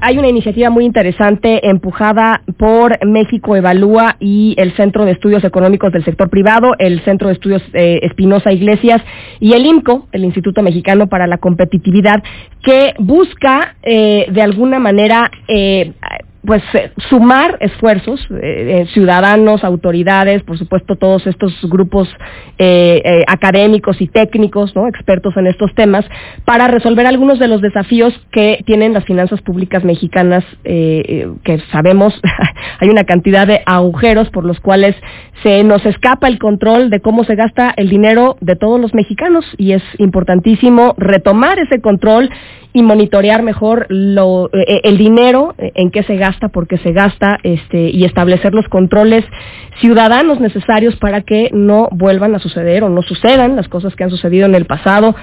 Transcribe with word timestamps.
hay 0.00 0.18
una 0.18 0.28
iniciativa 0.28 0.70
muy 0.70 0.84
interesante 0.84 1.68
empujada 1.68 2.42
por 2.56 3.04
México 3.06 3.56
Evalúa 3.56 4.16
y 4.20 4.54
el 4.58 4.74
Centro 4.76 5.04
de 5.04 5.12
Estudios 5.12 5.44
Económicos 5.44 5.92
del 5.92 6.04
Sector 6.04 6.30
Privado, 6.30 6.72
el 6.78 7.00
Centro 7.04 7.28
de 7.28 7.34
Estudios 7.34 7.62
eh, 7.72 8.00
Espinosa 8.02 8.52
Iglesias 8.52 9.02
y 9.40 9.52
el 9.52 9.66
IMCO, 9.66 10.08
el 10.12 10.24
Instituto 10.24 10.62
Mexicano 10.62 11.08
para 11.08 11.26
la 11.26 11.38
Competitividad, 11.38 12.22
que 12.62 12.94
busca 12.98 13.76
eh, 13.82 14.26
de 14.30 14.42
alguna 14.42 14.78
manera 14.78 15.30
eh, 15.48 15.92
pues 16.44 16.62
eh, 16.74 16.92
sumar 17.08 17.58
esfuerzos, 17.60 18.20
eh, 18.30 18.36
eh, 18.82 18.86
ciudadanos, 18.92 19.64
autoridades, 19.64 20.42
por 20.44 20.56
supuesto 20.56 20.96
todos 20.96 21.26
estos 21.26 21.54
grupos 21.68 22.08
académicos 23.26 24.00
y 24.00 24.08
técnicos, 24.08 24.74
¿no? 24.74 24.88
expertos 24.88 25.36
en 25.36 25.46
estos 25.46 25.72
temas, 25.74 26.04
para 26.44 26.66
resolver 26.66 27.06
algunos 27.06 27.38
de 27.38 27.46
los 27.46 27.60
desafíos 27.60 28.12
que 28.32 28.62
tienen 28.66 28.92
las 28.92 29.04
finanzas 29.04 29.40
públicas 29.42 29.84
mexicanas, 29.84 30.44
que 30.64 31.62
sabemos 31.70 32.20
hay 32.80 32.88
una 32.88 33.04
cantidad 33.04 33.46
de 33.46 33.62
agujeros 33.64 34.28
por 34.30 34.44
los 34.44 34.58
cuales 34.58 34.96
se 35.42 35.62
nos 35.62 35.84
escapa 35.86 36.28
el 36.28 36.38
control 36.38 36.90
de 36.90 37.00
cómo 37.00 37.24
se 37.24 37.34
gasta 37.34 37.72
el 37.76 37.88
dinero 37.88 38.36
de 38.40 38.56
todos 38.56 38.80
los 38.80 38.94
mexicanos 38.94 39.44
y 39.56 39.72
es 39.72 39.82
importantísimo 39.98 40.94
retomar 40.98 41.58
ese 41.58 41.80
control 41.80 42.30
y 42.72 42.82
monitorear 42.82 43.42
mejor 43.42 43.86
lo, 43.88 44.50
el 44.52 44.98
dinero 44.98 45.54
en 45.58 45.90
qué 45.90 46.02
se 46.02 46.16
gasta 46.16 46.48
porque 46.48 46.78
se 46.78 46.92
gasta 46.92 47.38
este, 47.42 47.90
y 47.90 48.04
establecer 48.04 48.52
los 48.52 48.68
controles 48.68 49.24
ciudadanos 49.80 50.40
necesarios 50.40 50.96
para 50.96 51.22
que 51.22 51.50
no 51.52 51.88
vuelvan 51.92 52.34
a 52.34 52.38
suceder 52.38 52.84
o 52.84 52.88
no 52.88 53.02
sucedan 53.02 53.56
las 53.56 53.68
cosas 53.68 53.94
que 53.94 54.04
han 54.04 54.10
sucedido 54.10 54.46
en 54.46 54.54
el 54.54 54.66
pasado. 54.66 55.14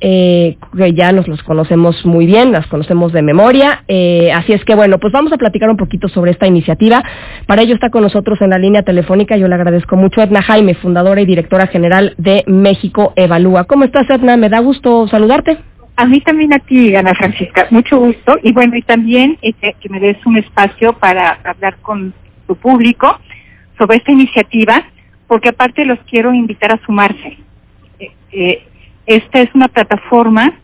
Eh, 0.00 0.58
que 0.76 0.92
ya 0.92 1.12
nos 1.12 1.28
los 1.28 1.42
conocemos 1.44 2.04
muy 2.04 2.26
bien, 2.26 2.52
las 2.52 2.66
conocemos 2.66 3.12
de 3.12 3.22
memoria. 3.22 3.84
Eh, 3.88 4.32
así 4.32 4.52
es 4.52 4.64
que 4.64 4.74
bueno, 4.74 4.98
pues 4.98 5.12
vamos 5.12 5.32
a 5.32 5.38
platicar 5.38 5.70
un 5.70 5.76
poquito 5.76 6.08
sobre 6.08 6.32
esta 6.32 6.46
iniciativa. 6.46 7.02
Para 7.46 7.62
ello 7.62 7.74
está 7.74 7.90
con 7.90 8.02
nosotros 8.02 8.40
en 8.42 8.50
la 8.50 8.58
línea 8.58 8.82
telefónica, 8.82 9.36
yo 9.36 9.48
le 9.48 9.54
agradezco 9.54 9.96
mucho, 9.96 10.20
Edna 10.20 10.42
Jaime, 10.42 10.74
fundadora 10.74 11.20
y 11.20 11.26
directora 11.26 11.68
general 11.68 12.14
de 12.18 12.44
México 12.46 13.12
Evalúa. 13.16 13.64
¿Cómo 13.64 13.84
estás, 13.84 14.10
Edna? 14.10 14.36
Me 14.36 14.48
da 14.48 14.58
gusto 14.58 15.08
saludarte. 15.08 15.58
A 15.96 16.06
mí 16.06 16.20
también 16.20 16.52
a 16.52 16.58
ti, 16.58 16.94
Ana 16.96 17.14
Francisca, 17.14 17.68
mucho 17.70 17.98
gusto. 17.98 18.36
Y 18.42 18.52
bueno, 18.52 18.76
y 18.76 18.82
también 18.82 19.38
este, 19.42 19.76
que 19.80 19.88
me 19.88 20.00
des 20.00 20.18
un 20.26 20.36
espacio 20.36 20.92
para 20.94 21.38
hablar 21.44 21.76
con 21.80 22.12
tu 22.48 22.56
público 22.56 23.20
sobre 23.78 23.98
esta 23.98 24.10
iniciativa, 24.10 24.82
porque 25.28 25.50
aparte 25.50 25.84
los 25.84 26.00
quiero 26.10 26.34
invitar 26.34 26.72
a 26.72 26.80
sumarse. 26.84 27.38
Eh, 28.32 28.64
esta 29.06 29.40
es 29.40 29.54
una 29.54 29.68
plataforma 29.68 30.54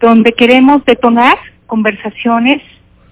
donde 0.00 0.32
queremos 0.32 0.84
detonar 0.84 1.38
conversaciones 1.66 2.62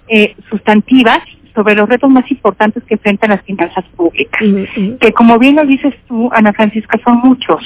eh, 0.09 0.35
sustantivas 0.51 1.23
sobre 1.55 1.75
los 1.75 1.89
retos 1.89 2.11
más 2.11 2.31
importantes 2.31 2.83
que 2.85 2.95
enfrentan 2.95 3.31
las 3.31 3.43
finanzas 3.43 3.85
públicas, 3.97 4.41
que 5.01 5.13
como 5.13 5.39
bien 5.39 5.57
lo 5.57 5.67
dices 5.67 5.95
tú, 6.07 6.31
Ana 6.33 6.53
Francisca, 6.53 7.01
son 7.05 7.19
muchos. 7.19 7.63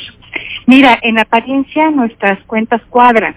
Mira, 0.67 0.99
en 1.03 1.19
apariencia 1.19 1.91
nuestras 1.91 2.43
cuentas 2.45 2.81
cuadran, 2.89 3.37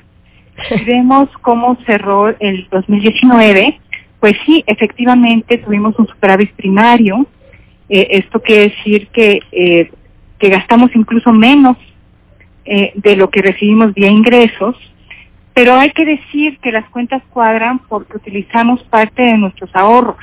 si 0.69 0.83
vemos 0.85 1.29
cómo 1.41 1.77
cerró 1.85 2.29
el 2.39 2.67
2019, 2.72 3.79
pues 4.19 4.38
sí, 4.45 4.63
efectivamente 4.66 5.57
tuvimos 5.57 5.97
un 6.00 6.07
superávit 6.07 6.53
primario. 6.53 7.27
Eh, 7.89 8.07
esto 8.11 8.39
quiere 8.41 8.69
decir 8.69 9.07
que, 9.09 9.39
eh, 9.52 9.91
que 10.39 10.50
gastamos 10.50 10.89
incluso 10.95 11.31
menos 11.31 11.77
eh, 12.66 12.91
de 12.95 13.16
lo 13.16 13.30
que 13.30 13.41
recibimos 13.41 13.94
vía 13.94 14.09
ingresos, 14.09 14.75
pero 15.53 15.75
hay 15.75 15.91
que 15.91 16.05
decir 16.05 16.58
que 16.59 16.72
las 16.72 16.89
cuentas 16.89 17.23
cuadran 17.30 17.80
porque 17.88 18.17
utilizamos 18.17 18.83
parte 18.83 19.22
de 19.22 19.38
nuestros 19.38 19.73
ahorros. 19.75 20.17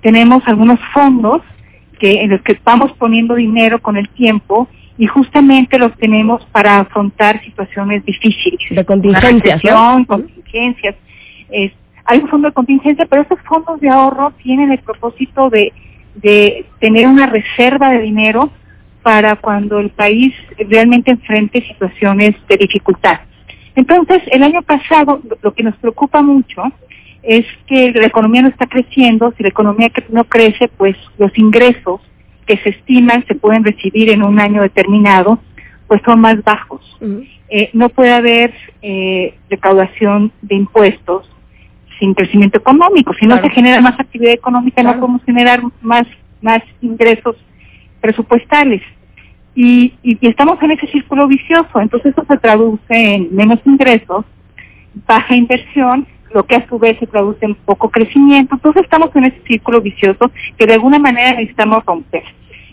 tenemos 0.00 0.42
algunos 0.46 0.80
fondos 0.94 1.42
que 1.98 2.22
en 2.22 2.30
los 2.30 2.40
que 2.42 2.58
vamos 2.64 2.92
poniendo 2.92 3.34
dinero 3.34 3.80
con 3.80 3.96
el 3.96 4.08
tiempo 4.08 4.68
y 5.00 5.06
justamente 5.06 5.78
los 5.78 5.96
tenemos 5.96 6.44
para 6.52 6.80
afrontar 6.80 7.42
situaciones 7.42 8.04
difíciles. 8.04 8.58
De 8.70 8.84
contingencias. 8.84 9.64
¿no? 9.64 10.04
contingencias. 10.06 10.94
Es, 11.50 11.72
hay 12.04 12.18
un 12.18 12.28
fondo 12.28 12.48
de 12.48 12.54
contingencia, 12.54 13.06
pero 13.06 13.22
esos 13.22 13.40
fondos 13.48 13.80
de 13.80 13.88
ahorro 13.88 14.32
tienen 14.42 14.72
el 14.72 14.78
propósito 14.78 15.48
de, 15.48 15.72
de 16.16 16.66
tener 16.80 17.06
una 17.06 17.26
reserva 17.26 17.90
de 17.90 18.00
dinero 18.00 18.50
para 19.02 19.36
cuando 19.36 19.78
el 19.78 19.90
país 19.90 20.34
realmente 20.68 21.10
enfrente 21.10 21.62
situaciones 21.62 22.34
de 22.48 22.56
dificultad. 22.56 23.20
Entonces, 23.74 24.22
el 24.30 24.42
año 24.42 24.62
pasado, 24.62 25.20
lo 25.42 25.54
que 25.54 25.62
nos 25.62 25.76
preocupa 25.76 26.22
mucho 26.22 26.62
es 27.22 27.46
que 27.66 27.92
la 27.92 28.06
economía 28.06 28.42
no 28.42 28.48
está 28.48 28.66
creciendo. 28.66 29.32
Si 29.36 29.42
la 29.42 29.50
economía 29.50 29.90
no 30.10 30.24
crece, 30.24 30.68
pues 30.68 30.96
los 31.18 31.36
ingresos 31.38 32.00
que 32.46 32.56
se 32.58 32.70
estiman 32.70 33.24
se 33.26 33.34
pueden 33.34 33.64
recibir 33.64 34.10
en 34.10 34.22
un 34.22 34.40
año 34.40 34.62
determinado, 34.62 35.38
pues 35.86 36.00
son 36.04 36.20
más 36.20 36.42
bajos. 36.42 36.80
Eh, 37.48 37.70
no 37.72 37.88
puede 37.88 38.12
haber 38.12 38.52
eh, 38.82 39.34
recaudación 39.48 40.32
de 40.42 40.56
impuestos 40.56 41.28
sin 41.98 42.14
crecimiento 42.14 42.58
económico. 42.58 43.12
Si 43.14 43.26
no 43.26 43.40
se 43.40 43.50
genera 43.50 43.80
más 43.80 43.98
actividad 43.98 44.32
económica, 44.32 44.82
no 44.82 44.98
podemos 44.98 45.22
generar 45.24 45.60
más, 45.82 46.06
más 46.40 46.62
ingresos 46.80 47.36
presupuestales. 48.00 48.82
Y, 49.54 49.94
y, 50.02 50.18
estamos 50.26 50.62
en 50.62 50.72
ese 50.72 50.86
círculo 50.88 51.26
vicioso. 51.26 51.80
Entonces 51.80 52.12
eso 52.12 52.24
se 52.26 52.38
traduce 52.38 52.94
en 52.94 53.34
menos 53.34 53.58
ingresos, 53.64 54.24
baja 55.06 55.34
inversión, 55.34 56.06
lo 56.32 56.44
que 56.44 56.56
a 56.56 56.68
su 56.68 56.78
vez 56.78 56.98
se 56.98 57.06
traduce 57.06 57.44
en 57.44 57.54
poco 57.54 57.90
crecimiento. 57.90 58.54
Entonces 58.54 58.84
estamos 58.84 59.14
en 59.16 59.24
ese 59.24 59.40
círculo 59.46 59.80
vicioso 59.80 60.30
que 60.56 60.66
de 60.66 60.74
alguna 60.74 60.98
manera 60.98 61.34
necesitamos 61.34 61.84
romper 61.84 62.22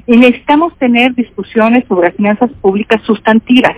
y 0.07 0.15
necesitamos 0.15 0.75
tener 0.77 1.13
discusiones 1.15 1.83
sobre 1.87 2.07
las 2.07 2.15
finanzas 2.15 2.49
públicas 2.61 3.01
sustantivas, 3.03 3.75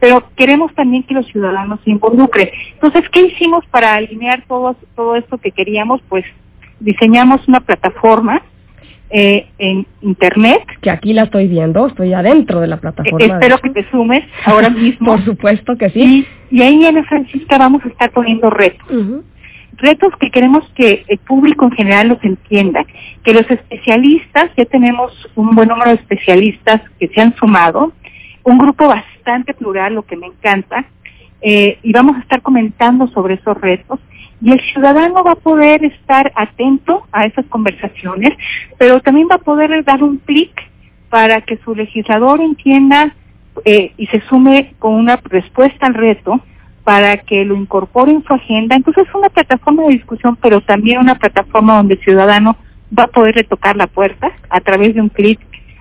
pero 0.00 0.24
queremos 0.34 0.74
también 0.74 1.04
que 1.04 1.14
los 1.14 1.26
ciudadanos 1.28 1.78
se 1.84 1.90
involucren. 1.90 2.50
Entonces, 2.74 3.08
¿qué 3.10 3.22
hicimos 3.22 3.64
para 3.66 3.94
alinear 3.94 4.42
todo, 4.48 4.76
todo 4.96 5.14
esto 5.14 5.38
que 5.38 5.52
queríamos? 5.52 6.02
Pues 6.08 6.24
diseñamos 6.80 7.46
una 7.46 7.60
plataforma 7.60 8.42
eh, 9.10 9.46
en 9.58 9.86
Internet. 10.02 10.62
Que 10.80 10.90
aquí 10.90 11.12
la 11.12 11.24
estoy 11.24 11.48
viendo, 11.48 11.86
estoy 11.86 12.12
adentro 12.12 12.60
de 12.60 12.66
la 12.66 12.76
plataforma. 12.78 13.34
espero 13.34 13.58
que 13.58 13.70
te 13.70 13.90
sumes 13.90 14.24
ahora 14.44 14.70
mismo. 14.84 15.12
Por 15.12 15.24
supuesto 15.24 15.76
que 15.76 15.90
sí. 15.90 16.26
Y, 16.50 16.62
ahí, 16.62 16.84
Ana 16.86 17.04
Francisca, 17.04 17.58
vamos 17.58 17.84
a 17.84 17.88
estar 17.88 18.10
poniendo 18.10 18.50
retos 18.50 18.86
retos 19.78 20.12
que 20.18 20.30
queremos 20.30 20.68
que 20.74 21.04
el 21.08 21.18
público 21.18 21.64
en 21.64 21.70
general 21.72 22.08
los 22.08 22.24
entienda, 22.24 22.84
que 23.22 23.32
los 23.32 23.48
especialistas, 23.50 24.50
ya 24.56 24.64
tenemos 24.64 25.12
un 25.36 25.54
buen 25.54 25.68
número 25.68 25.90
de 25.90 25.96
especialistas 25.96 26.82
que 26.98 27.08
se 27.08 27.20
han 27.20 27.34
sumado, 27.36 27.92
un 28.42 28.58
grupo 28.58 28.88
bastante 28.88 29.54
plural, 29.54 29.94
lo 29.94 30.02
que 30.02 30.16
me 30.16 30.26
encanta, 30.26 30.84
eh, 31.40 31.78
y 31.82 31.92
vamos 31.92 32.16
a 32.16 32.20
estar 32.20 32.42
comentando 32.42 33.08
sobre 33.08 33.34
esos 33.34 33.60
retos, 33.60 34.00
y 34.40 34.52
el 34.52 34.60
ciudadano 34.72 35.24
va 35.24 35.32
a 35.32 35.36
poder 35.36 35.84
estar 35.84 36.32
atento 36.36 37.06
a 37.12 37.26
esas 37.26 37.44
conversaciones, 37.46 38.34
pero 38.78 39.00
también 39.00 39.28
va 39.30 39.36
a 39.36 39.38
poder 39.38 39.84
dar 39.84 40.02
un 40.02 40.18
clic 40.18 40.52
para 41.10 41.40
que 41.40 41.56
su 41.58 41.74
legislador 41.74 42.40
entienda 42.40 43.14
eh, 43.64 43.92
y 43.96 44.06
se 44.06 44.20
sume 44.28 44.74
con 44.78 44.94
una 44.94 45.16
respuesta 45.16 45.86
al 45.86 45.94
reto, 45.94 46.40
para 46.88 47.18
que 47.18 47.44
lo 47.44 47.54
incorpore 47.54 48.12
en 48.12 48.24
su 48.24 48.32
agenda. 48.32 48.74
Entonces 48.74 49.06
es 49.06 49.14
una 49.14 49.28
plataforma 49.28 49.82
de 49.82 49.90
discusión, 49.90 50.38
pero 50.40 50.62
también 50.62 51.00
una 51.00 51.16
plataforma 51.16 51.76
donde 51.76 51.94
el 51.94 52.00
ciudadano 52.00 52.56
va 52.98 53.02
a 53.02 53.08
poder 53.08 53.34
retocar 53.34 53.76
la 53.76 53.88
puerta 53.88 54.32
a 54.48 54.60
través 54.62 54.94
de 54.94 55.02
un 55.02 55.10
clic 55.10 55.38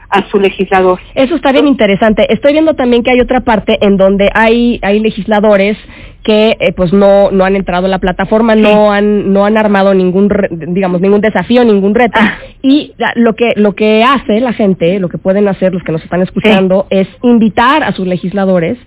a 0.09 0.27
su 0.29 0.39
legislador. 0.39 0.99
Eso 1.15 1.35
está 1.35 1.51
bien 1.51 1.67
interesante. 1.67 2.31
Estoy 2.31 2.53
viendo 2.53 2.75
también 2.75 3.03
que 3.03 3.11
hay 3.11 3.19
otra 3.19 3.41
parte 3.41 3.77
en 3.81 3.97
donde 3.97 4.29
hay 4.33 4.79
hay 4.81 4.99
legisladores 4.99 5.77
que 6.23 6.57
eh, 6.59 6.73
pues 6.73 6.93
no 6.93 7.31
no 7.31 7.45
han 7.45 7.55
entrado 7.55 7.85
en 7.85 7.91
la 7.91 7.99
plataforma, 7.99 8.55
no 8.55 8.91
han 8.91 9.33
no 9.33 9.45
han 9.45 9.57
armado 9.57 9.93
ningún 9.93 10.29
digamos 10.49 11.01
ningún 11.01 11.21
desafío, 11.21 11.63
ningún 11.63 11.95
reto 11.95 12.19
ah. 12.19 12.37
y 12.61 12.93
lo 13.15 13.33
que 13.33 13.53
lo 13.55 13.73
que 13.73 14.03
hace 14.03 14.39
la 14.39 14.53
gente, 14.53 14.99
lo 14.99 15.09
que 15.09 15.17
pueden 15.17 15.47
hacer 15.47 15.73
los 15.73 15.83
que 15.83 15.91
nos 15.91 16.03
están 16.03 16.21
escuchando 16.21 16.87
es 16.89 17.07
invitar 17.21 17.83
a 17.83 17.91
sus 17.91 18.07
legisladores 18.07 18.77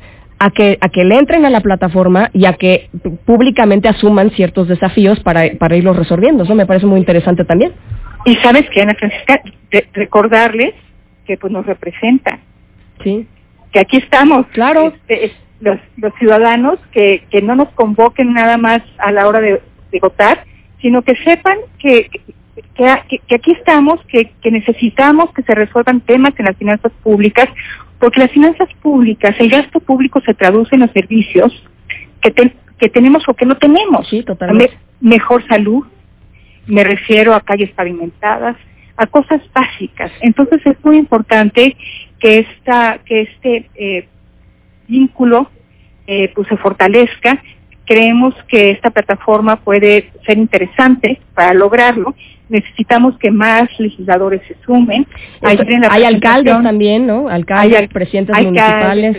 a 0.40 0.50
que, 0.50 0.78
a 0.80 0.88
que 0.88 1.04
le 1.04 1.18
entren 1.18 1.44
a 1.44 1.50
la 1.50 1.60
plataforma 1.60 2.30
y 2.32 2.46
a 2.46 2.54
que 2.54 2.88
públicamente 3.26 3.88
asuman 3.88 4.30
ciertos 4.30 4.68
desafíos 4.68 5.20
para, 5.20 5.42
para 5.58 5.76
irlos 5.76 5.96
resolviendo. 5.96 6.44
Eso 6.44 6.54
me 6.54 6.64
parece 6.64 6.86
muy 6.86 6.98
interesante 6.98 7.44
también. 7.44 7.72
Y 8.24 8.36
sabes 8.36 8.68
que, 8.70 8.80
Ana 8.80 8.94
Francisca, 8.94 9.42
recordarles 9.92 10.72
que 11.24 11.36
pues 11.36 11.52
nos 11.52 11.66
representan. 11.66 12.40
Sí. 13.02 13.26
Que 13.72 13.80
aquí 13.80 13.98
estamos. 13.98 14.46
Claro. 14.48 14.92
Este, 15.08 15.32
los, 15.60 15.78
los 15.96 16.12
ciudadanos 16.18 16.78
que, 16.92 17.24
que 17.30 17.42
no 17.42 17.54
nos 17.54 17.68
convoquen 17.70 18.32
nada 18.32 18.56
más 18.56 18.82
a 18.98 19.12
la 19.12 19.28
hora 19.28 19.40
de, 19.40 19.60
votar, 20.00 20.44
sino 20.80 21.02
que 21.02 21.14
sepan 21.16 21.58
que, 21.78 22.08
que, 22.74 23.20
que, 23.26 23.34
aquí 23.34 23.52
estamos, 23.52 24.00
que, 24.06 24.32
que 24.40 24.50
necesitamos 24.50 25.32
que 25.34 25.42
se 25.42 25.54
resuelvan 25.54 26.00
temas 26.00 26.32
en 26.38 26.46
las 26.46 26.56
finanzas 26.56 26.92
públicas 27.02 27.48
porque 27.98 28.20
las 28.20 28.30
finanzas 28.30 28.68
públicas, 28.80 29.36
el 29.38 29.50
gasto 29.50 29.78
público 29.78 30.20
se 30.22 30.32
traduce 30.32 30.74
en 30.74 30.80
los 30.80 30.90
servicios 30.92 31.52
que, 32.22 32.32
que 32.78 32.88
tenemos 32.88 33.28
o 33.28 33.34
que 33.34 33.44
no 33.44 33.56
tenemos. 33.58 34.08
Sí, 34.08 34.22
totalmente. 34.22 34.76
mejor 35.00 35.46
salud, 35.46 35.84
me 36.66 36.82
refiero 36.82 37.34
a 37.34 37.42
calles 37.42 37.70
pavimentadas, 37.72 38.56
a 39.00 39.06
cosas 39.06 39.40
básicas. 39.54 40.12
Entonces 40.20 40.60
es 40.66 40.76
muy 40.84 40.98
importante 40.98 41.74
que 42.18 42.40
esta, 42.40 42.98
que 43.06 43.22
este 43.22 43.70
eh, 43.74 44.06
vínculo 44.86 45.50
eh, 46.06 46.30
pues 46.34 46.46
se 46.48 46.58
fortalezca. 46.58 47.42
Creemos 47.86 48.34
que 48.46 48.72
esta 48.72 48.90
plataforma 48.90 49.56
puede 49.56 50.10
ser 50.26 50.36
interesante 50.36 51.18
para 51.34 51.54
lograrlo. 51.54 52.14
Necesitamos 52.50 53.16
que 53.18 53.30
más 53.30 53.70
legisladores 53.80 54.42
se 54.46 54.54
sumen. 54.66 55.06
hay 55.40 56.04
alcaldes 56.04 56.62
también, 56.62 57.06
¿no? 57.06 57.30
Alcaldes, 57.30 57.78
hay, 57.78 57.88
presidentes 57.88 58.36
municipales. 58.36 59.16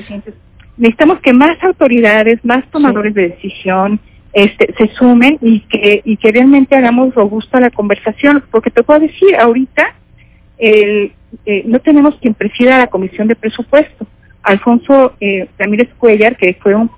Necesitamos 0.77 1.19
que 1.21 1.33
más 1.33 1.57
autoridades, 1.63 2.39
más 2.45 2.63
tomadores 2.69 3.15
de 3.15 3.29
decisión, 3.29 3.99
este, 4.33 4.73
se 4.77 4.87
sumen 4.95 5.37
y 5.41 5.61
que, 5.61 6.01
y 6.05 6.17
que 6.17 6.31
realmente 6.31 6.75
hagamos 6.75 7.13
robusta 7.13 7.59
la 7.59 7.69
conversación, 7.69 8.43
porque 8.51 8.71
te 8.71 8.83
puedo 8.83 8.99
decir, 8.99 9.35
ahorita 9.35 9.93
el, 10.57 11.11
eh, 11.45 11.63
no 11.65 11.79
tenemos 11.79 12.15
quien 12.15 12.33
presida 12.33 12.77
la 12.77 12.87
Comisión 12.87 13.27
de 13.27 13.35
Presupuesto. 13.35 14.05
Alfonso 14.43 15.13
eh, 15.19 15.47
Ramírez 15.57 15.89
Cuellar, 15.97 16.35
que 16.35 16.55
fue 16.55 16.75
un, 16.75 16.89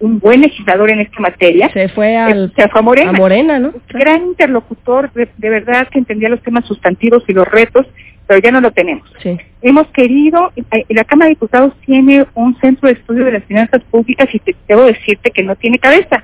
un, 0.00 0.18
buen 0.20 0.42
legislador 0.42 0.90
en 0.90 1.00
esta 1.00 1.20
materia, 1.20 1.70
se 1.72 1.88
fue, 1.88 2.16
al, 2.16 2.52
se 2.54 2.68
fue 2.68 2.80
a 2.80 2.82
Morena. 2.82 3.10
A 3.10 3.12
Morena 3.12 3.58
¿no? 3.58 3.72
Gran 3.88 4.22
interlocutor, 4.26 5.10
de, 5.12 5.28
verdad 5.48 5.88
que 5.88 5.98
entendía 5.98 6.28
los 6.28 6.42
temas 6.42 6.64
sustantivos 6.66 7.24
y 7.26 7.32
los 7.32 7.48
retos, 7.48 7.86
pero 8.26 8.40
ya 8.40 8.52
no 8.52 8.60
lo 8.60 8.70
tenemos. 8.70 9.08
Sí. 9.22 9.36
Hemos 9.60 9.88
querido, 9.88 10.52
eh, 10.56 10.84
la 10.88 11.04
Cámara 11.04 11.26
de 11.26 11.34
Diputados 11.34 11.74
tiene 11.84 12.26
un 12.34 12.56
centro 12.60 12.88
de 12.88 12.94
estudio 12.94 13.24
de 13.24 13.32
las 13.32 13.44
finanzas 13.44 13.82
públicas 13.90 14.28
y 14.32 14.38
te, 14.38 14.54
debo 14.68 14.84
decirte 14.84 15.30
que 15.30 15.42
no 15.42 15.56
tiene 15.56 15.78
cabeza. 15.78 16.22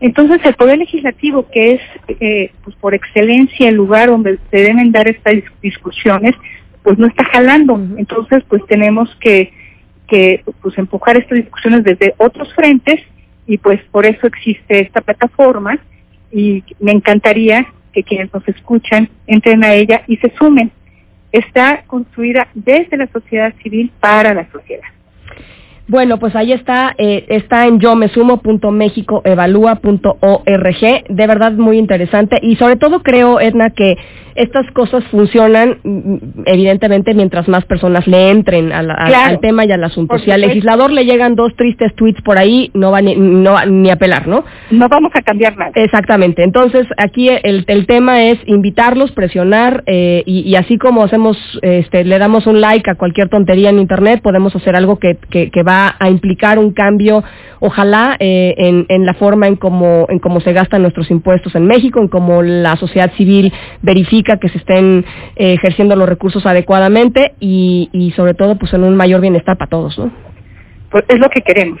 Entonces, 0.00 0.40
el 0.44 0.54
Poder 0.54 0.78
Legislativo, 0.78 1.48
que 1.50 1.74
es 1.74 1.80
eh, 2.20 2.50
pues 2.62 2.76
por 2.76 2.94
excelencia 2.94 3.68
el 3.68 3.76
lugar 3.76 4.08
donde 4.08 4.38
se 4.50 4.58
deben 4.58 4.92
dar 4.92 5.08
estas 5.08 5.34
discusiones, 5.62 6.34
pues 6.82 6.98
no 6.98 7.06
está 7.06 7.24
jalando. 7.24 7.80
Entonces, 7.96 8.44
pues 8.48 8.64
tenemos 8.66 9.14
que, 9.16 9.52
que 10.06 10.44
pues 10.60 10.76
empujar 10.76 11.16
estas 11.16 11.38
discusiones 11.38 11.82
desde 11.84 12.14
otros 12.18 12.52
frentes 12.54 13.00
y 13.46 13.58
pues 13.58 13.80
por 13.90 14.04
eso 14.04 14.26
existe 14.26 14.80
esta 14.80 15.00
plataforma 15.00 15.78
y 16.30 16.62
me 16.80 16.92
encantaría 16.92 17.66
que 17.92 18.02
quienes 18.02 18.32
nos 18.32 18.46
escuchan 18.48 19.08
entren 19.26 19.64
a 19.64 19.72
ella 19.72 20.02
y 20.06 20.16
se 20.18 20.30
sumen. 20.36 20.70
Está 21.32 21.82
construida 21.86 22.48
desde 22.54 22.96
la 22.96 23.06
sociedad 23.06 23.54
civil 23.62 23.90
para 24.00 24.34
la 24.34 24.50
sociedad. 24.50 24.88
Bueno, 25.88 26.18
pues 26.18 26.34
ahí 26.34 26.52
está, 26.52 26.94
eh, 26.98 27.26
está 27.28 27.66
en 27.66 27.78
yo 27.78 27.94
me 27.94 28.08
De 31.08 31.26
verdad 31.26 31.52
muy 31.52 31.78
interesante 31.78 32.38
y 32.42 32.56
sobre 32.56 32.76
todo 32.76 33.02
creo, 33.02 33.40
Edna, 33.40 33.70
que 33.70 33.96
estas 34.36 34.70
cosas 34.72 35.02
funcionan 35.04 35.78
mm, 35.82 36.16
evidentemente 36.44 37.14
mientras 37.14 37.48
más 37.48 37.64
personas 37.64 38.06
le 38.06 38.30
entren 38.30 38.72
al 38.72 39.40
tema 39.40 39.64
y 39.64 39.72
al 39.72 39.82
asunto. 39.82 40.18
Si 40.18 40.30
al 40.30 40.42
legislador 40.42 40.90
le 40.90 41.04
llegan 41.04 41.34
dos 41.34 41.54
tristes 41.56 41.94
tweets 41.94 42.20
por 42.22 42.36
ahí, 42.38 42.70
no 42.74 42.90
va 42.90 43.00
ni, 43.00 43.16
no 43.16 43.64
ni 43.66 43.90
a 43.90 43.96
pelar, 43.96 44.26
¿no? 44.26 44.44
No 44.70 44.88
vamos 44.88 45.12
a 45.14 45.22
cambiar 45.22 45.56
nada. 45.56 45.72
Exactamente. 45.74 46.42
Entonces 46.42 46.86
aquí 46.96 47.28
el, 47.28 47.64
el 47.66 47.86
tema 47.86 48.24
es 48.24 48.38
invitarlos, 48.46 49.12
presionar 49.12 49.82
eh, 49.86 50.22
y, 50.26 50.54
así 50.56 50.78
como 50.78 51.04
hacemos, 51.04 51.36
este, 51.62 52.04
le 52.04 52.18
damos 52.18 52.46
un 52.46 52.60
like 52.60 52.90
a 52.90 52.94
cualquier 52.94 53.28
tontería 53.28 53.70
en 53.70 53.78
internet, 53.78 54.20
podemos 54.22 54.54
hacer 54.54 54.76
algo 54.76 54.98
que, 54.98 55.16
que, 55.30 55.50
que 55.50 55.62
va 55.62 55.75
a 55.98 56.08
implicar 56.08 56.58
un 56.58 56.72
cambio, 56.72 57.22
ojalá, 57.60 58.16
eh, 58.18 58.54
en, 58.56 58.86
en, 58.88 59.06
la 59.06 59.14
forma 59.14 59.46
en 59.46 59.56
cómo, 59.56 60.06
en 60.08 60.18
cómo 60.18 60.40
se 60.40 60.52
gastan 60.52 60.82
nuestros 60.82 61.10
impuestos 61.10 61.54
en 61.54 61.66
México, 61.66 62.00
en 62.00 62.08
cómo 62.08 62.42
la 62.42 62.76
sociedad 62.76 63.12
civil 63.16 63.52
verifica 63.82 64.38
que 64.38 64.48
se 64.48 64.58
estén 64.58 65.04
eh, 65.36 65.52
ejerciendo 65.54 65.96
los 65.96 66.08
recursos 66.08 66.46
adecuadamente 66.46 67.34
y, 67.40 67.90
y 67.92 68.12
sobre 68.12 68.34
todo 68.34 68.56
pues 68.56 68.72
en 68.72 68.84
un 68.84 68.96
mayor 68.96 69.20
bienestar 69.20 69.56
para 69.56 69.70
todos, 69.70 69.98
¿no? 69.98 70.10
Pues 70.90 71.04
es 71.08 71.18
lo 71.18 71.28
que 71.28 71.42
queremos. 71.42 71.80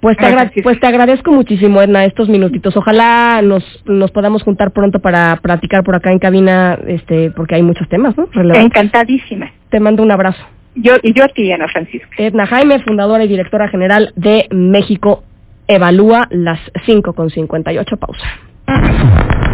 Pues 0.00 0.16
te, 0.16 0.62
pues 0.62 0.80
te 0.80 0.86
agradezco 0.86 1.30
muchísimo, 1.30 1.82
Edna, 1.82 2.06
estos 2.06 2.28
minutitos. 2.28 2.74
Ojalá 2.74 3.42
nos, 3.42 3.62
nos 3.84 4.10
podamos 4.10 4.42
juntar 4.42 4.70
pronto 4.72 5.00
para 5.00 5.38
platicar 5.42 5.84
por 5.84 5.94
acá 5.94 6.10
en 6.10 6.18
cabina, 6.18 6.78
este, 6.86 7.30
porque 7.32 7.56
hay 7.56 7.62
muchos 7.62 7.86
temas, 7.88 8.16
¿no? 8.16 8.26
Encantadísima. 8.34 9.52
Te 9.68 9.78
mando 9.78 10.02
un 10.02 10.10
abrazo. 10.10 10.42
Yo, 10.74 10.96
y 11.02 11.12
yo 11.12 11.24
a 11.24 11.28
ti, 11.28 11.50
Ana 11.52 11.68
Francisca. 11.68 12.08
Edna 12.16 12.46
Jaime, 12.46 12.80
fundadora 12.80 13.24
y 13.24 13.28
directora 13.28 13.68
general 13.68 14.12
de 14.16 14.46
México 14.50 15.24
Evalúa 15.70 16.26
las 16.30 16.58
5 16.84 17.12
con 17.12 17.30
58. 17.30 17.96
Pausa. 17.96 18.26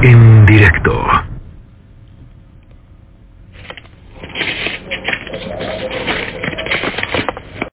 En 0.03 0.47
directo. 0.47 0.93